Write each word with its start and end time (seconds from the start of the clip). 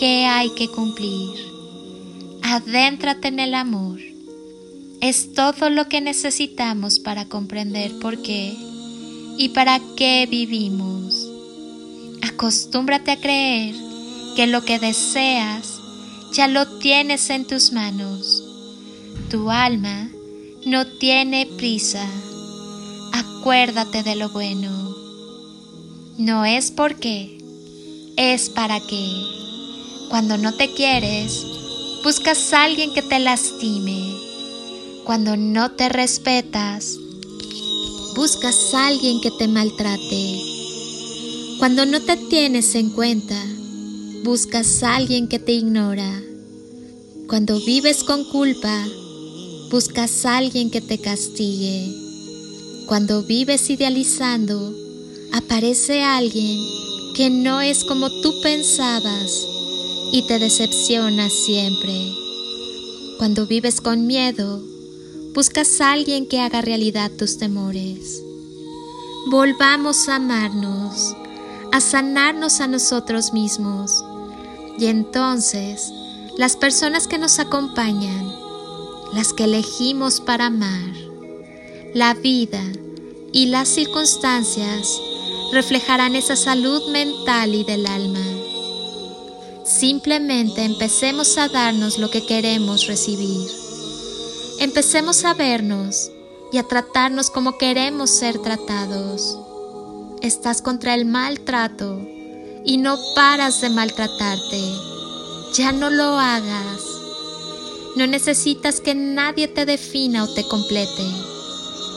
que 0.00 0.24
hay 0.24 0.48
que 0.54 0.66
cumplir. 0.66 1.28
Adéntrate 2.42 3.28
en 3.28 3.38
el 3.38 3.52
amor. 3.52 4.00
Es 5.02 5.34
todo 5.34 5.68
lo 5.68 5.90
que 5.90 6.00
necesitamos 6.00 6.98
para 6.98 7.26
comprender 7.26 7.98
por 7.98 8.22
qué 8.22 8.56
y 9.36 9.50
para 9.50 9.78
qué 9.98 10.26
vivimos. 10.26 11.28
Acostúmbrate 12.22 13.10
a 13.10 13.20
creer 13.20 13.74
que 14.36 14.46
lo 14.46 14.64
que 14.64 14.78
deseas 14.78 15.78
ya 16.32 16.48
lo 16.48 16.66
tienes 16.78 17.28
en 17.28 17.46
tus 17.46 17.72
manos. 17.72 18.42
Tu 19.28 19.50
alma 19.50 20.08
no 20.64 20.86
tiene 20.86 21.44
prisa. 21.58 22.08
Acuérdate 23.12 24.02
de 24.02 24.16
lo 24.16 24.30
bueno. 24.30 24.96
No 26.16 26.46
es 26.46 26.70
por 26.70 26.96
qué, 26.96 27.36
es 28.16 28.48
para 28.48 28.80
qué. 28.80 29.40
Cuando 30.10 30.36
no 30.36 30.52
te 30.52 30.72
quieres, 30.72 31.46
buscas 32.02 32.52
a 32.52 32.64
alguien 32.64 32.92
que 32.92 33.00
te 33.00 33.20
lastime. 33.20 34.12
Cuando 35.04 35.36
no 35.36 35.70
te 35.70 35.88
respetas, 35.88 36.98
buscas 38.16 38.74
a 38.74 38.88
alguien 38.88 39.20
que 39.20 39.30
te 39.30 39.46
maltrate. 39.46 40.40
Cuando 41.60 41.86
no 41.86 42.00
te 42.00 42.16
tienes 42.16 42.74
en 42.74 42.90
cuenta, 42.90 43.40
buscas 44.24 44.82
a 44.82 44.96
alguien 44.96 45.28
que 45.28 45.38
te 45.38 45.52
ignora. 45.52 46.20
Cuando 47.28 47.60
vives 47.60 48.02
con 48.02 48.24
culpa, 48.24 48.84
buscas 49.70 50.26
a 50.26 50.38
alguien 50.38 50.72
que 50.72 50.80
te 50.80 50.98
castigue. 50.98 51.88
Cuando 52.86 53.22
vives 53.22 53.70
idealizando, 53.70 54.74
aparece 55.30 56.02
alguien 56.02 56.58
que 57.14 57.30
no 57.30 57.60
es 57.60 57.84
como 57.84 58.10
tú 58.22 58.34
pensabas 58.42 59.46
y 60.12 60.22
te 60.22 60.38
decepciona 60.38 61.30
siempre. 61.30 62.12
Cuando 63.18 63.46
vives 63.46 63.80
con 63.80 64.06
miedo, 64.06 64.62
buscas 65.34 65.80
a 65.80 65.92
alguien 65.92 66.26
que 66.26 66.40
haga 66.40 66.60
realidad 66.60 67.10
tus 67.10 67.38
temores. 67.38 68.22
Volvamos 69.30 70.08
a 70.08 70.16
amarnos, 70.16 71.14
a 71.72 71.80
sanarnos 71.80 72.60
a 72.60 72.66
nosotros 72.66 73.32
mismos. 73.32 74.02
Y 74.78 74.86
entonces, 74.86 75.92
las 76.36 76.56
personas 76.56 77.06
que 77.06 77.18
nos 77.18 77.38
acompañan, 77.38 78.32
las 79.12 79.32
que 79.32 79.44
elegimos 79.44 80.20
para 80.20 80.46
amar, 80.46 80.92
la 81.94 82.14
vida 82.14 82.62
y 83.32 83.46
las 83.46 83.68
circunstancias 83.68 85.00
reflejarán 85.52 86.14
esa 86.16 86.36
salud 86.36 86.90
mental 86.90 87.54
y 87.54 87.64
del 87.64 87.86
alma. 87.86 88.29
Simplemente 89.70 90.64
empecemos 90.64 91.38
a 91.38 91.48
darnos 91.48 91.98
lo 91.98 92.10
que 92.10 92.26
queremos 92.26 92.88
recibir. 92.88 93.48
Empecemos 94.58 95.24
a 95.24 95.32
vernos 95.32 96.10
y 96.52 96.58
a 96.58 96.64
tratarnos 96.64 97.30
como 97.30 97.56
queremos 97.56 98.10
ser 98.10 98.40
tratados. 98.40 99.38
Estás 100.22 100.60
contra 100.60 100.94
el 100.94 101.06
maltrato 101.06 102.00
y 102.64 102.78
no 102.78 102.98
paras 103.14 103.60
de 103.60 103.70
maltratarte. 103.70 104.60
Ya 105.54 105.70
no 105.70 105.88
lo 105.88 106.18
hagas. 106.18 106.82
No 107.94 108.08
necesitas 108.08 108.80
que 108.80 108.96
nadie 108.96 109.46
te 109.46 109.66
defina 109.66 110.24
o 110.24 110.34
te 110.34 110.46
complete. 110.48 111.06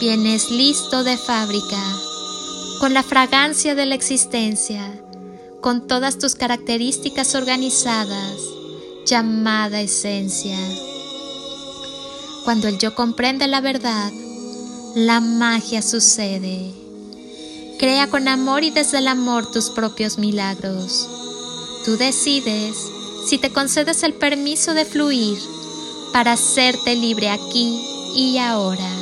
Vienes 0.00 0.50
listo 0.50 1.02
de 1.02 1.16
fábrica, 1.16 1.82
con 2.78 2.92
la 2.92 3.02
fragancia 3.02 3.74
de 3.74 3.86
la 3.86 3.94
existencia 3.94 5.03
con 5.64 5.86
todas 5.86 6.18
tus 6.18 6.34
características 6.34 7.34
organizadas, 7.34 8.38
llamada 9.06 9.80
esencia. 9.80 10.58
Cuando 12.44 12.68
el 12.68 12.76
yo 12.76 12.94
comprende 12.94 13.48
la 13.48 13.62
verdad, 13.62 14.12
la 14.94 15.22
magia 15.22 15.80
sucede. 15.80 16.70
Crea 17.78 18.10
con 18.10 18.28
amor 18.28 18.62
y 18.62 18.72
desde 18.72 18.98
el 18.98 19.08
amor 19.08 19.50
tus 19.50 19.70
propios 19.70 20.18
milagros. 20.18 21.08
Tú 21.86 21.96
decides 21.96 22.76
si 23.26 23.38
te 23.38 23.50
concedes 23.50 24.02
el 24.02 24.12
permiso 24.12 24.74
de 24.74 24.84
fluir 24.84 25.38
para 26.12 26.32
hacerte 26.32 26.94
libre 26.94 27.30
aquí 27.30 27.80
y 28.14 28.36
ahora. 28.36 28.92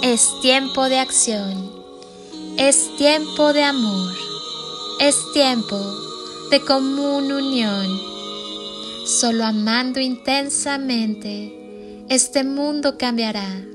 Es 0.00 0.30
tiempo 0.40 0.88
de 0.88 0.98
acción. 0.98 1.70
Es 2.56 2.96
tiempo 2.96 3.52
de 3.52 3.64
amor. 3.64 4.31
Es 5.02 5.32
tiempo 5.32 5.76
de 6.48 6.60
común 6.60 7.32
unión. 7.32 8.00
Solo 9.04 9.44
amando 9.44 9.98
intensamente, 9.98 12.04
este 12.08 12.44
mundo 12.44 12.98
cambiará. 12.98 13.66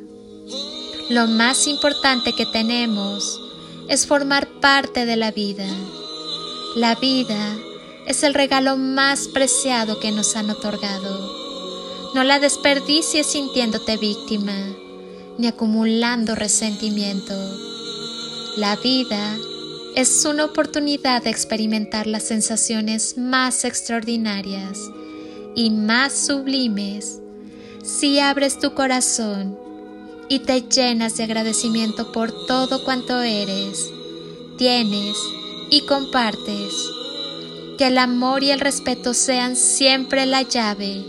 Lo 1.10 1.28
más 1.28 1.68
importante 1.68 2.32
que 2.32 2.46
tenemos 2.46 3.42
es 3.90 4.08
formar 4.08 4.48
parte 4.62 5.06
de 5.06 5.18
la 5.18 5.32
vida. 5.32 5.68
La 6.78 6.96
vida 6.96 7.58
es 8.06 8.24
el 8.24 8.34
regalo 8.34 8.78
más 8.78 9.28
preciado 9.28 10.00
que 10.00 10.14
nos 10.14 10.34
han 10.38 10.50
otorgado. 10.50 12.10
No 12.16 12.24
la 12.24 12.40
desperdicies 12.40 13.28
sintiéndote 13.28 13.98
víctima 13.98 14.56
ni 15.38 15.48
acumulando 15.48 16.36
resentimiento. 16.36 17.36
La 18.56 18.78
vida 18.78 19.38
es 19.98 20.26
una 20.26 20.46
oportunidad 20.46 21.24
de 21.24 21.32
experimentar 21.32 22.06
las 22.06 22.22
sensaciones 22.22 23.18
más 23.18 23.66
extraordinarias 23.66 24.78
y 25.56 25.72
más 25.72 26.14
sublimes 26.14 27.20
si 27.84 28.20
abres 28.20 28.60
tu 28.60 28.76
corazón 28.76 29.58
y 30.30 30.38
te 30.38 30.62
llenas 30.62 31.18
de 31.18 31.24
agradecimiento 31.24 32.12
por 32.12 32.32
todo 32.46 32.84
cuanto 32.84 33.20
eres, 33.22 33.90
tienes 34.60 35.18
y 35.72 35.82
compartes. 35.88 36.74
Que 37.80 37.88
el 37.88 37.98
amor 37.98 38.44
y 38.44 38.52
el 38.52 38.60
respeto 38.60 39.16
sean 39.16 39.56
siempre 39.56 40.28
la 40.28 40.44
llave, 40.44 41.04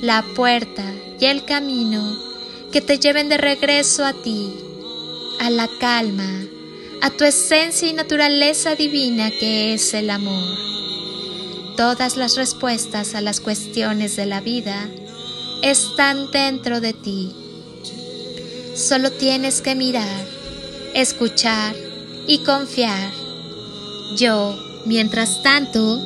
la 0.00 0.24
puerta 0.36 0.84
y 1.18 1.24
el 1.24 1.44
camino 1.44 2.16
que 2.70 2.82
te 2.82 3.00
lleven 3.00 3.28
de 3.28 3.38
regreso 3.38 4.04
a 4.04 4.12
ti, 4.12 4.54
a 5.40 5.50
la 5.50 5.68
calma, 5.80 6.44
a 7.00 7.10
tu 7.10 7.24
esencia 7.24 7.88
y 7.88 7.92
naturaleza 7.92 8.74
divina 8.74 9.30
que 9.30 9.74
es 9.74 9.94
el 9.94 10.10
amor. 10.10 10.56
Todas 11.76 12.16
las 12.16 12.36
respuestas 12.36 13.14
a 13.14 13.20
las 13.20 13.40
cuestiones 13.40 14.16
de 14.16 14.26
la 14.26 14.40
vida 14.40 14.88
están 15.62 16.30
dentro 16.32 16.80
de 16.80 16.92
ti. 16.92 17.32
Solo 18.74 19.12
tienes 19.12 19.60
que 19.60 19.74
mirar, 19.74 20.26
escuchar 20.94 21.76
y 22.26 22.38
confiar. 22.38 23.12
Yo, 24.16 24.56
mientras 24.86 25.42
tanto, 25.42 26.00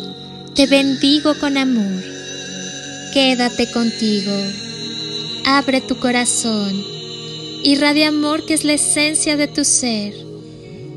te 0.55 0.67
bendigo 0.67 1.35
con 1.39 1.56
amor. 1.56 2.03
Quédate 3.15 3.71
contigo. 3.71 4.33
Abre 5.47 5.81
tu 5.81 5.99
corazón. 5.99 6.85
Irradia 7.65 8.09
amor 8.09 8.44
que 8.44 8.55
es 8.55 8.65
la 8.65 8.73
esencia 8.75 9.37
de 9.37 9.49
tu 9.49 9.65
ser 9.65 10.31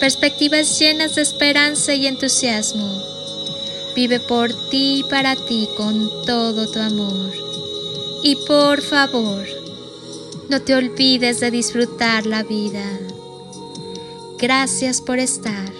perspectivas 0.00 0.78
llenas 0.78 1.14
de 1.14 1.22
esperanza 1.22 1.94
y 1.94 2.06
entusiasmo. 2.06 2.90
Vive 3.94 4.18
por 4.18 4.48
ti 4.70 5.00
y 5.00 5.04
para 5.04 5.36
ti 5.36 5.68
con 5.76 6.10
todo 6.24 6.70
tu 6.70 6.80
amor. 6.80 7.30
Y 8.22 8.36
por 8.46 8.80
favor, 8.80 9.46
no 10.48 10.62
te 10.62 10.74
olvides 10.74 11.40
de 11.40 11.50
disfrutar 11.50 12.24
la 12.26 12.42
vida. 12.42 12.84
Gracias 14.38 15.02
por 15.02 15.18
estar. 15.18 15.70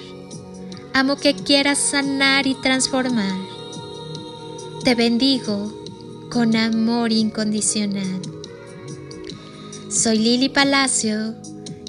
Amo 0.93 1.17
que 1.17 1.35
quieras 1.35 1.79
sanar 1.79 2.47
y 2.47 2.55
transformar. 2.57 3.39
Te 4.85 4.95
bendigo 4.95 5.73
con 6.31 6.57
amor 6.57 7.11
incondicional. 7.11 8.21
Soy 9.89 10.19
Lili 10.19 10.51
Palacio 10.51 11.35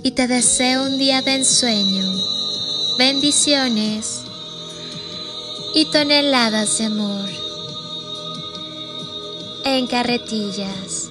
y 0.04 0.12
te 0.12 0.28
deseo 0.28 0.84
un 0.84 0.98
día 0.98 1.22
de 1.22 1.36
ensueño, 1.36 2.12
bendiciones 2.98 4.22
y 5.76 5.86
toneladas 5.86 6.80
de 6.80 6.86
amor 6.86 7.30
en 9.64 9.88
carretillas. 9.88 11.10